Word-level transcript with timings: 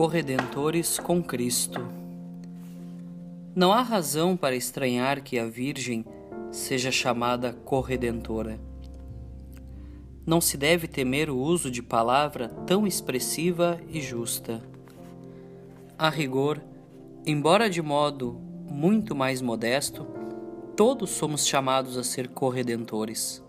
corredentores 0.00 0.98
com 0.98 1.22
Cristo. 1.22 1.86
Não 3.54 3.70
há 3.70 3.82
razão 3.82 4.34
para 4.34 4.56
estranhar 4.56 5.22
que 5.22 5.38
a 5.38 5.44
Virgem 5.44 6.06
seja 6.50 6.90
chamada 6.90 7.52
corredentora. 7.66 8.58
Não 10.24 10.40
se 10.40 10.56
deve 10.56 10.88
temer 10.88 11.28
o 11.28 11.36
uso 11.36 11.70
de 11.70 11.82
palavra 11.82 12.48
tão 12.66 12.86
expressiva 12.86 13.78
e 13.90 14.00
justa. 14.00 14.62
A 15.98 16.08
rigor, 16.08 16.62
embora 17.26 17.68
de 17.68 17.82
modo 17.82 18.40
muito 18.70 19.14
mais 19.14 19.42
modesto, 19.42 20.06
todos 20.74 21.10
somos 21.10 21.46
chamados 21.46 21.98
a 21.98 22.02
ser 22.02 22.28
corredentores. 22.28 23.44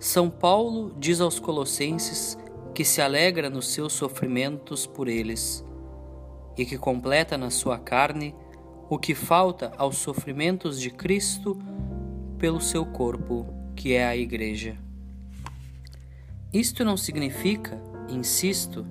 São 0.00 0.30
Paulo 0.30 0.96
diz 0.98 1.20
aos 1.20 1.38
Colossenses 1.38 2.38
que 2.74 2.84
se 2.84 3.00
alegra 3.00 3.48
nos 3.48 3.68
seus 3.68 3.92
sofrimentos 3.92 4.84
por 4.84 5.06
eles 5.06 5.64
e 6.58 6.66
que 6.66 6.76
completa 6.76 7.38
na 7.38 7.48
sua 7.48 7.78
carne 7.78 8.34
o 8.90 8.98
que 8.98 9.14
falta 9.14 9.72
aos 9.78 9.96
sofrimentos 9.96 10.80
de 10.80 10.90
Cristo 10.90 11.56
pelo 12.36 12.60
seu 12.60 12.84
corpo, 12.84 13.46
que 13.76 13.94
é 13.94 14.04
a 14.04 14.16
Igreja. 14.16 14.76
Isto 16.52 16.84
não 16.84 16.96
significa, 16.96 17.80
insisto, 18.08 18.84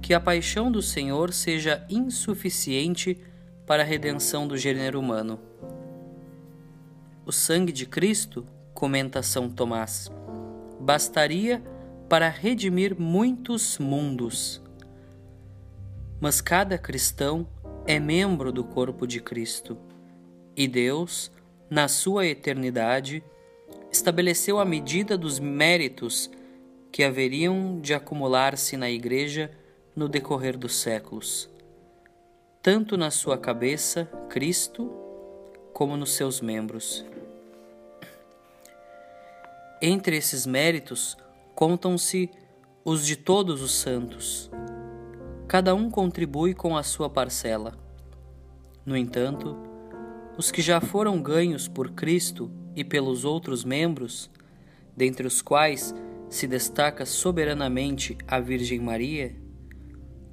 que 0.00 0.14
a 0.14 0.20
paixão 0.20 0.70
do 0.70 0.80
Senhor 0.80 1.32
seja 1.32 1.84
insuficiente 1.90 3.20
para 3.66 3.82
a 3.82 3.86
redenção 3.86 4.46
do 4.46 4.56
gênero 4.56 5.00
humano. 5.00 5.38
O 7.26 7.32
sangue 7.32 7.72
de 7.72 7.86
Cristo, 7.86 8.46
comenta 8.72 9.22
São 9.22 9.48
Tomás, 9.48 10.10
bastaria 10.80 11.62
para 12.14 12.28
redimir 12.28 12.94
muitos 12.96 13.76
mundos. 13.76 14.62
Mas 16.20 16.40
cada 16.40 16.78
cristão 16.78 17.44
é 17.88 17.98
membro 17.98 18.52
do 18.52 18.62
corpo 18.62 19.04
de 19.04 19.18
Cristo, 19.18 19.76
e 20.56 20.68
Deus, 20.68 21.32
na 21.68 21.88
sua 21.88 22.24
eternidade, 22.24 23.20
estabeleceu 23.90 24.60
a 24.60 24.64
medida 24.64 25.18
dos 25.18 25.40
méritos 25.40 26.30
que 26.92 27.02
haveriam 27.02 27.80
de 27.80 27.92
acumular-se 27.92 28.76
na 28.76 28.88
Igreja 28.88 29.50
no 29.96 30.08
decorrer 30.08 30.56
dos 30.56 30.76
séculos, 30.76 31.50
tanto 32.62 32.96
na 32.96 33.10
sua 33.10 33.36
cabeça, 33.36 34.04
Cristo, 34.28 34.88
como 35.72 35.96
nos 35.96 36.12
seus 36.12 36.40
membros. 36.40 37.04
Entre 39.82 40.16
esses 40.16 40.46
méritos, 40.46 41.18
contam-se 41.54 42.30
os 42.84 43.06
de 43.06 43.16
todos 43.16 43.62
os 43.62 43.72
santos. 43.72 44.50
Cada 45.46 45.74
um 45.74 45.88
contribui 45.88 46.52
com 46.52 46.76
a 46.76 46.82
sua 46.82 47.08
parcela. 47.08 47.78
No 48.84 48.96
entanto, 48.96 49.56
os 50.36 50.50
que 50.50 50.60
já 50.60 50.80
foram 50.80 51.22
ganhos 51.22 51.68
por 51.68 51.92
Cristo 51.92 52.50
e 52.74 52.82
pelos 52.82 53.24
outros 53.24 53.64
membros, 53.64 54.28
dentre 54.96 55.26
os 55.26 55.40
quais 55.40 55.94
se 56.28 56.46
destaca 56.48 57.06
soberanamente 57.06 58.18
a 58.26 58.40
Virgem 58.40 58.80
Maria, 58.80 59.36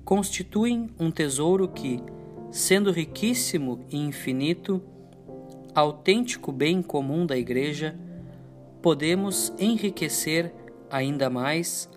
constituem 0.03 0.89
um 0.99 1.11
tesouro 1.11 1.67
que, 1.67 2.01
sendo 2.49 2.91
riquíssimo 2.91 3.85
e 3.91 3.97
infinito, 3.97 4.81
autêntico 5.75 6.51
bem 6.51 6.81
comum 6.81 7.25
da 7.25 7.37
Igreja, 7.37 7.95
podemos 8.81 9.53
enriquecer 9.59 10.51
ainda 10.91 11.29
mais, 11.29 11.89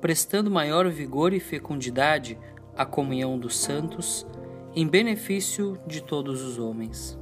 prestando 0.00 0.50
maior 0.50 0.88
vigor 0.88 1.32
e 1.32 1.40
fecundidade 1.40 2.36
à 2.76 2.84
comunhão 2.84 3.38
dos 3.38 3.56
santos, 3.56 4.26
em 4.74 4.86
benefício 4.86 5.78
de 5.86 6.02
todos 6.02 6.42
os 6.42 6.58
homens. 6.58 7.18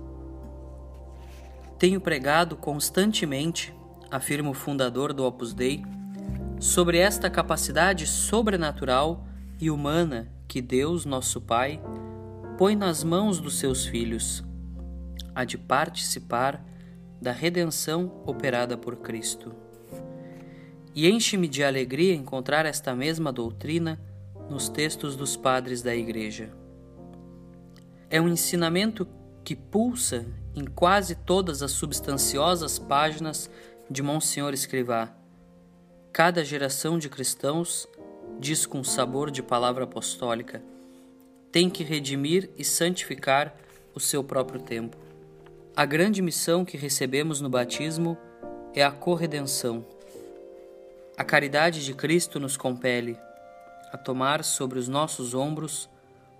Tenho 1.78 2.00
pregado 2.00 2.56
constantemente, 2.56 3.74
afirma 4.10 4.50
o 4.50 4.54
fundador 4.54 5.12
do 5.12 5.24
Opus 5.24 5.52
Dei, 5.52 5.84
sobre 6.58 6.98
esta 6.98 7.30
capacidade 7.30 8.06
sobrenatural 8.06 9.24
e 9.60 9.70
humana 9.70 10.32
que 10.48 10.60
Deus, 10.60 11.04
nosso 11.04 11.40
Pai, 11.40 11.80
põe 12.56 12.74
nas 12.74 13.04
mãos 13.04 13.38
dos 13.38 13.58
seus 13.58 13.86
filhos, 13.86 14.42
a 15.34 15.44
de 15.44 15.56
participar 15.56 16.64
da 17.20 17.32
redenção 17.32 18.22
operada 18.26 18.76
por 18.76 18.96
Cristo 18.96 19.67
e 20.98 21.08
enche-me 21.08 21.46
de 21.46 21.62
alegria 21.62 22.12
encontrar 22.12 22.66
esta 22.66 22.92
mesma 22.92 23.30
doutrina 23.30 24.00
nos 24.50 24.68
textos 24.68 25.14
dos 25.14 25.36
padres 25.36 25.80
da 25.80 25.94
Igreja. 25.94 26.50
É 28.10 28.20
um 28.20 28.28
ensinamento 28.28 29.06
que 29.44 29.54
pulsa 29.54 30.26
em 30.56 30.64
quase 30.64 31.14
todas 31.14 31.62
as 31.62 31.70
substanciosas 31.70 32.80
páginas 32.80 33.48
de 33.88 34.02
Monsenhor 34.02 34.52
Escrivá. 34.52 35.14
Cada 36.12 36.44
geração 36.44 36.98
de 36.98 37.08
cristãos, 37.08 37.86
diz 38.40 38.66
com 38.66 38.82
sabor 38.82 39.30
de 39.30 39.40
palavra 39.40 39.84
apostólica, 39.84 40.60
tem 41.52 41.70
que 41.70 41.84
redimir 41.84 42.50
e 42.58 42.64
santificar 42.64 43.54
o 43.94 44.00
seu 44.00 44.24
próprio 44.24 44.60
tempo. 44.60 44.96
A 45.76 45.84
grande 45.84 46.20
missão 46.20 46.64
que 46.64 46.76
recebemos 46.76 47.40
no 47.40 47.48
batismo 47.48 48.18
é 48.74 48.82
a 48.82 48.90
corredenção 48.90 49.86
a 51.18 51.24
caridade 51.24 51.84
de 51.84 51.92
Cristo 51.92 52.38
nos 52.38 52.56
compele 52.56 53.18
a 53.92 53.98
tomar 53.98 54.44
sobre 54.44 54.78
os 54.78 54.86
nossos 54.86 55.34
ombros 55.34 55.90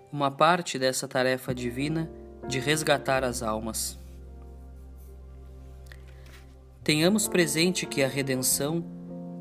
uma 0.09 0.31
parte 0.31 0.79
dessa 0.79 1.05
tarefa 1.05 1.53
divina 1.53 2.09
de 2.47 2.59
resgatar 2.59 3.25
as 3.25 3.43
almas. 3.43 3.99
Tenhamos 6.81 7.27
presente 7.27 7.85
que 7.85 8.01
a 8.01 8.07
redenção, 8.07 8.81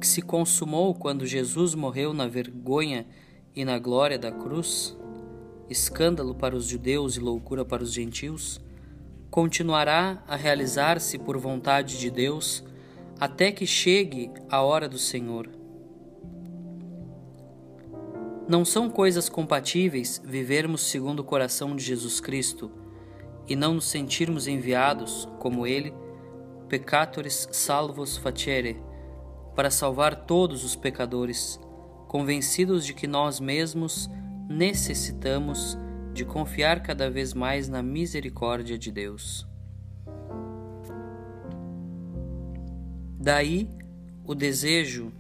que 0.01 0.09
se 0.09 0.21
consumou 0.21 0.93
quando 0.93 1.25
Jesus 1.25 1.73
morreu 1.73 2.13
na 2.13 2.27
vergonha 2.27 3.07
e 3.55 3.65
na 3.65 3.79
glória 3.79 4.19
da 4.19 4.33
cruz, 4.33 4.99
escândalo 5.71 6.35
para 6.35 6.57
os 6.57 6.67
judeus 6.67 7.15
e 7.15 7.21
loucura 7.21 7.65
para 7.65 7.85
os 7.85 7.93
gentios, 7.93 8.61
continuará 9.31 10.21
a 10.27 10.35
realizar-se 10.35 11.17
por 11.17 11.39
vontade 11.39 11.97
de 11.97 12.11
Deus 12.11 12.65
até 13.21 13.51
que 13.51 13.67
chegue 13.67 14.31
a 14.49 14.63
hora 14.63 14.89
do 14.89 14.99
Senhor. 14.99 15.51
Não 18.49 18.65
são 18.65 18.89
coisas 18.89 19.29
compatíveis 19.29 20.23
vivermos 20.25 20.83
segundo 20.83 21.21
o 21.21 21.25
coração 21.25 21.75
de 21.75 21.85
Jesus 21.85 22.21
Cristo 22.21 22.71
e 23.49 23.57
não 23.57 23.75
nos 23.75 23.87
sentirmos 23.87 24.47
enviados, 24.47 25.29
como 25.39 25.67
Ele, 25.67 25.93
peccatores 26.69 27.49
salvos 27.51 28.17
facere, 28.17 28.81
para 29.57 29.71
salvar 29.71 30.27
todos 30.27 30.65
os 30.65 30.77
pecadores, 30.77 31.59
convencidos 32.07 32.87
de 32.87 32.95
que 32.95 33.07
nós 33.07 33.41
mesmos 33.41 34.09
necessitamos 34.49 35.77
de 36.13 36.25
confiar 36.25 36.83
cada 36.83 37.11
vez 37.11 37.35
mais 37.35 37.69
na 37.69 37.83
misericórdia 37.83 38.79
de 38.79 38.93
Deus. 38.93 39.48
Daí 43.29 43.69
o 44.25 44.35
desejo 44.35 45.13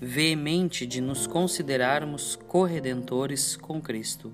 veemente 0.00 0.86
de 0.86 1.00
nos 1.00 1.26
considerarmos 1.26 2.36
corredentores 2.46 3.56
com 3.56 3.82
Cristo, 3.82 4.30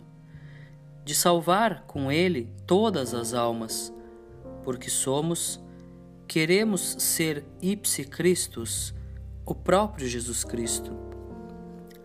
de 1.03 1.15
salvar 1.15 1.87
com 1.87 2.13
Ele 2.13 2.53
todas 2.67 3.15
as 3.15 3.33
almas, 3.33 3.91
porque 4.63 4.91
somos, 4.91 5.59
queremos 6.29 6.95
ser 6.99 7.43
ipsi 7.63 8.05
Christus, 8.05 8.93
o 9.47 9.55
próprio 9.55 10.07
Jesus 10.07 10.45
Cristo. 10.45 10.95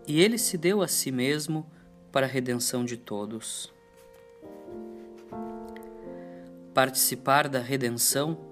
E 0.08 0.22
Ele 0.22 0.38
se 0.38 0.58
deu 0.58 0.82
a 0.82 0.88
si 0.88 1.12
mesmo 1.12 1.70
para 2.10 2.26
a 2.26 2.30
redenção 2.30 2.86
de 2.86 2.96
todos. 2.96 3.70
Participar 6.74 7.50
da 7.50 7.60
redenção 7.60 8.47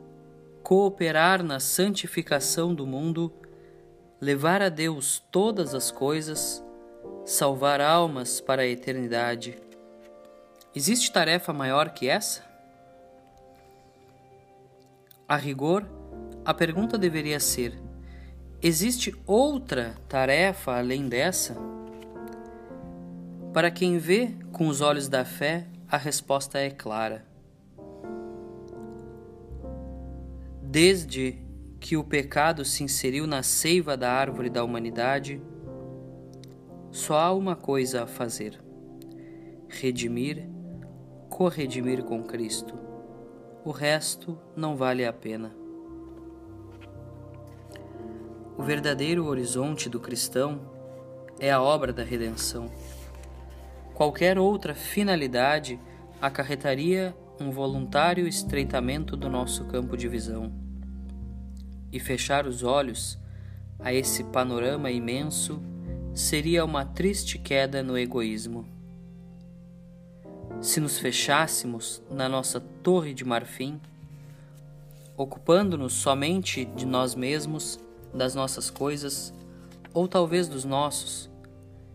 cooperar 0.65 1.43
na 1.43 1.59
santificação 1.59 2.73
do 2.73 2.87
mundo, 2.87 3.31
levar 4.19 4.63
a 4.63 4.69
Deus 4.69 5.21
todas 5.31 5.75
as 5.75 5.91
coisas, 5.91 6.65
salvar 7.23 7.79
almas 7.79 8.41
para 8.41 8.63
a 8.63 8.67
eternidade. 8.67 9.61
Existe 10.73 11.11
tarefa 11.11 11.53
maior 11.53 11.91
que 11.91 12.09
essa? 12.09 12.43
A 15.27 15.35
rigor, 15.35 15.87
a 16.43 16.51
pergunta 16.51 16.97
deveria 16.97 17.39
ser: 17.39 17.79
existe 18.59 19.15
outra 19.27 19.95
tarefa 20.09 20.79
além 20.79 21.07
dessa? 21.07 21.55
Para 23.53 23.69
quem 23.69 23.99
vê 23.99 24.33
com 24.51 24.67
os 24.67 24.81
olhos 24.81 25.07
da 25.07 25.23
fé, 25.23 25.67
a 25.87 25.95
resposta 25.95 26.57
é 26.57 26.71
clara 26.71 27.34
Desde 30.75 31.37
que 31.79 31.95
o 31.95 32.03
pecado 32.03 32.65
se 32.65 32.83
inseriu 32.83 33.25
na 33.25 33.41
seiva 33.41 33.95
da 33.95 34.11
árvore 34.11 34.49
da 34.49 34.61
humanidade, 34.61 35.41
só 36.91 37.17
há 37.17 37.31
uma 37.31 37.55
coisa 37.55 38.03
a 38.03 38.07
fazer: 38.07 38.61
redimir, 39.69 40.45
corredimir 41.29 42.03
com 42.03 42.21
Cristo. 42.21 42.77
O 43.63 43.71
resto 43.71 44.37
não 44.53 44.75
vale 44.75 45.05
a 45.05 45.13
pena. 45.13 45.55
O 48.57 48.61
verdadeiro 48.61 49.27
horizonte 49.27 49.87
do 49.87 50.01
cristão 50.01 50.59
é 51.39 51.49
a 51.53 51.61
obra 51.61 51.93
da 51.93 52.03
redenção. 52.03 52.69
Qualquer 53.93 54.37
outra 54.37 54.75
finalidade 54.75 55.79
acarretaria 56.21 57.15
um 57.39 57.49
voluntário 57.49 58.27
estreitamento 58.27 59.15
do 59.15 59.29
nosso 59.29 59.63
campo 59.67 59.95
de 59.95 60.09
visão. 60.09 60.64
E 61.95 61.99
fechar 61.99 62.45
os 62.45 62.61
olhos 62.61 63.17
a 63.79 63.93
esse 63.93 64.25
panorama 64.25 64.91
imenso 64.91 65.61
seria 66.13 66.65
uma 66.65 66.83
triste 66.83 67.39
queda 67.39 67.81
no 67.81 67.97
egoísmo. 67.97 68.67
Se 70.59 70.81
nos 70.81 70.99
fechássemos 70.99 72.03
na 72.11 72.27
nossa 72.27 72.59
torre 72.59 73.13
de 73.13 73.23
marfim, 73.23 73.79
ocupando-nos 75.15 75.93
somente 75.93 76.65
de 76.65 76.85
nós 76.85 77.15
mesmos, 77.15 77.79
das 78.13 78.35
nossas 78.35 78.69
coisas, 78.69 79.33
ou 79.93 80.05
talvez 80.05 80.49
dos 80.49 80.65
nossos, 80.65 81.31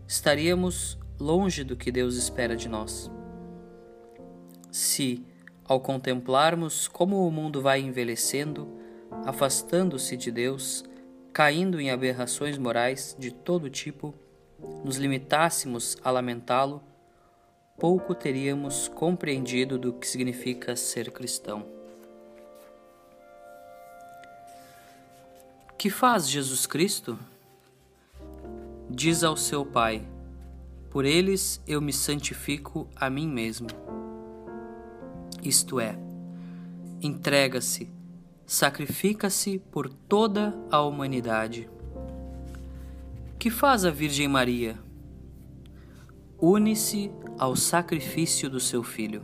estaríamos 0.07 0.97
longe 1.19 1.63
do 1.63 1.75
que 1.75 1.91
Deus 1.91 2.15
espera 2.15 2.55
de 2.55 2.67
nós. 2.67 3.11
Se, 4.71 5.23
ao 5.63 5.79
contemplarmos 5.79 6.87
como 6.87 7.27
o 7.27 7.31
mundo 7.31 7.61
vai 7.61 7.81
envelhecendo, 7.81 8.80
afastando-se 9.25 10.17
de 10.17 10.31
Deus, 10.31 10.83
caindo 11.31 11.79
em 11.79 11.91
aberrações 11.91 12.57
morais 12.57 13.15
de 13.17 13.31
todo 13.31 13.69
tipo, 13.69 14.13
nos 14.83 14.97
limitássemos 14.97 15.97
a 16.03 16.11
lamentá-lo, 16.11 16.81
pouco 17.79 18.13
teríamos 18.13 18.87
compreendido 18.87 19.77
do 19.77 19.93
que 19.93 20.07
significa 20.07 20.75
ser 20.75 21.11
cristão. 21.11 21.65
Que 25.77 25.89
faz 25.89 26.29
Jesus 26.29 26.67
Cristo? 26.67 27.17
Diz 28.87 29.23
ao 29.23 29.35
seu 29.35 29.65
Pai: 29.65 30.07
Por 30.91 31.05
eles 31.05 31.59
eu 31.67 31.81
me 31.81 31.91
santifico 31.91 32.87
a 32.95 33.09
mim 33.09 33.27
mesmo. 33.27 33.67
Isto 35.41 35.79
é, 35.79 35.97
entrega-se 37.01 37.89
sacrifica-se 38.51 39.59
por 39.71 39.87
toda 39.87 40.53
a 40.69 40.81
humanidade. 40.81 41.69
Que 43.39 43.49
faz 43.49 43.85
a 43.85 43.89
Virgem 43.89 44.27
Maria? 44.27 44.77
Une-se 46.37 47.09
ao 47.39 47.55
sacrifício 47.55 48.49
do 48.49 48.59
seu 48.59 48.83
filho. 48.83 49.23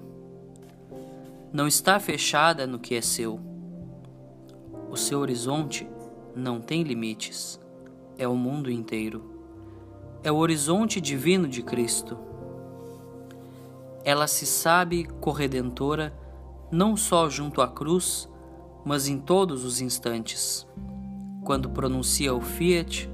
Não 1.51 1.67
está 1.67 1.99
fechada 1.99 2.65
no 2.65 2.79
que 2.79 2.95
é 2.95 3.01
seu. 3.01 3.37
O 4.89 4.95
seu 4.95 5.19
horizonte 5.19 5.85
não 6.33 6.61
tem 6.61 6.83
limites. 6.83 7.59
É 8.17 8.25
o 8.29 8.33
mundo 8.33 8.71
inteiro. 8.71 9.29
É 10.23 10.31
o 10.31 10.37
horizonte 10.37 11.01
divino 11.01 11.49
de 11.49 11.61
Cristo. 11.61 12.17
Ela 14.05 14.25
se 14.25 14.45
sabe 14.45 15.03
corredentora 15.19 16.17
não 16.71 16.95
só 16.95 17.29
junto 17.29 17.61
à 17.61 17.67
cruz, 17.67 18.29
mas 18.87 19.09
em 19.09 19.19
todos 19.19 19.65
os 19.65 19.81
instantes. 19.81 20.65
Quando 21.43 21.69
pronuncia 21.69 22.33
o 22.33 22.39
Fiat, 22.39 23.09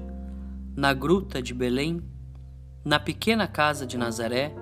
na 0.76 0.94
gruta 0.94 1.42
de 1.42 1.52
Belém, 1.52 2.00
na 2.84 3.00
pequena 3.00 3.48
casa 3.48 3.84
de 3.84 3.98
Nazaré, 3.98 4.54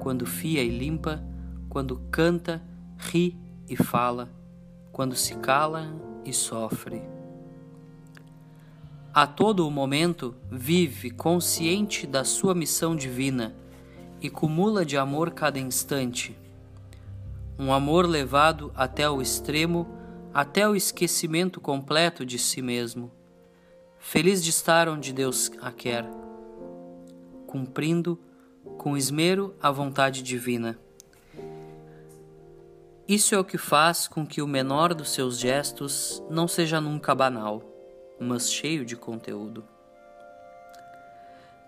quando 0.00 0.26
fia 0.26 0.62
e 0.62 0.68
limpa, 0.68 1.24
quando 1.70 2.02
canta, 2.10 2.62
ri 2.98 3.38
e 3.66 3.74
fala, 3.74 4.28
quando 4.92 5.16
se 5.16 5.34
cala 5.36 5.96
e 6.26 6.32
sofre. 6.32 7.00
A 9.14 9.26
todo 9.26 9.66
o 9.66 9.70
momento 9.70 10.34
vive 10.50 11.10
consciente 11.10 12.06
da 12.06 12.22
sua 12.22 12.54
missão 12.54 12.94
divina 12.94 13.54
e 14.20 14.28
cumula 14.28 14.84
de 14.84 14.98
amor 14.98 15.30
cada 15.30 15.58
instante. 15.58 16.36
Um 17.58 17.72
amor 17.72 18.06
levado 18.06 18.70
até 18.76 19.08
o 19.08 19.22
extremo 19.22 19.99
até 20.32 20.68
o 20.68 20.76
esquecimento 20.76 21.60
completo 21.60 22.24
de 22.24 22.38
si 22.38 22.62
mesmo, 22.62 23.10
feliz 23.98 24.42
de 24.42 24.50
estar 24.50 24.88
onde 24.88 25.12
Deus 25.12 25.50
a 25.60 25.72
quer, 25.72 26.08
cumprindo 27.46 28.18
com 28.78 28.96
esmero 28.96 29.54
a 29.60 29.70
vontade 29.70 30.22
divina. 30.22 30.78
Isso 33.08 33.34
é 33.34 33.38
o 33.38 33.44
que 33.44 33.58
faz 33.58 34.06
com 34.06 34.24
que 34.24 34.40
o 34.40 34.46
menor 34.46 34.94
dos 34.94 35.10
seus 35.10 35.36
gestos 35.36 36.22
não 36.30 36.46
seja 36.46 36.80
nunca 36.80 37.12
banal, 37.12 37.62
mas 38.20 38.52
cheio 38.52 38.84
de 38.84 38.94
conteúdo. 38.94 39.64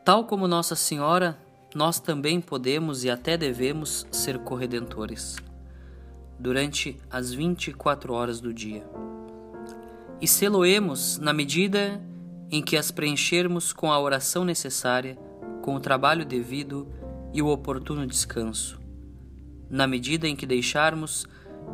Tal 0.04 0.24
como 0.24 0.46
Nossa 0.46 0.76
Senhora, 0.76 1.36
nós 1.74 1.98
também 1.98 2.40
podemos 2.40 3.02
e 3.02 3.10
até 3.10 3.36
devemos 3.36 4.06
ser 4.12 4.38
corredentores 4.38 5.36
durante 6.42 6.98
as 7.08 7.32
24 7.32 8.12
horas 8.12 8.40
do 8.40 8.52
dia. 8.52 8.84
E 10.20 10.26
seloemos 10.26 11.18
na 11.18 11.32
medida 11.32 12.02
em 12.50 12.60
que 12.60 12.76
as 12.76 12.90
preenchermos 12.90 13.72
com 13.72 13.92
a 13.92 14.00
oração 14.00 14.44
necessária, 14.44 15.16
com 15.62 15.76
o 15.76 15.80
trabalho 15.80 16.26
devido 16.26 16.88
e 17.32 17.40
o 17.40 17.46
oportuno 17.46 18.06
descanso. 18.06 18.80
Na 19.70 19.86
medida 19.86 20.26
em 20.26 20.34
que 20.34 20.44
deixarmos 20.44 21.26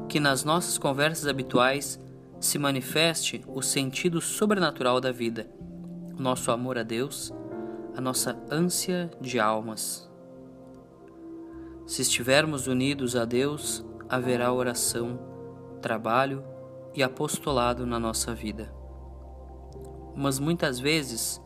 que 0.06 0.20
nas 0.20 0.44
nossas 0.44 0.76
conversas 0.76 1.26
habituais 1.26 1.98
se 2.38 2.58
manifeste 2.58 3.42
o 3.48 3.62
sentido 3.62 4.20
sobrenatural 4.20 5.00
da 5.00 5.10
vida, 5.10 5.50
o 6.16 6.22
nosso 6.22 6.50
amor 6.52 6.76
a 6.76 6.82
Deus, 6.82 7.32
a 7.96 8.00
nossa 8.00 8.38
ânsia 8.50 9.10
de 9.18 9.40
almas. 9.40 10.08
Se 11.86 12.02
estivermos 12.02 12.66
unidos 12.66 13.16
a 13.16 13.24
Deus, 13.24 13.84
haverá 14.08 14.52
oração, 14.52 15.18
trabalho 15.82 16.42
e 16.94 17.02
apostolado 17.02 17.86
na 17.86 17.98
nossa 17.98 18.34
vida. 18.34 18.72
Mas 20.16 20.38
muitas 20.38 20.80
vezes, 20.80 21.40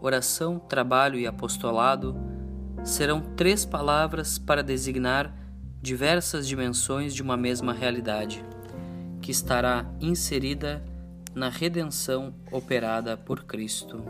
oração, 0.00 0.58
trabalho 0.58 1.18
e 1.18 1.26
apostolado 1.26 2.16
serão 2.82 3.20
três 3.20 3.64
palavras 3.64 4.38
para 4.38 4.62
designar 4.62 5.34
diversas 5.80 6.46
dimensões 6.46 7.14
de 7.14 7.22
uma 7.22 7.36
mesma 7.36 7.72
realidade, 7.72 8.44
que 9.20 9.30
estará 9.30 9.86
inserida 10.00 10.84
na 11.34 11.48
redenção 11.48 12.34
operada 12.50 13.16
por 13.16 13.44
Cristo. 13.44 14.02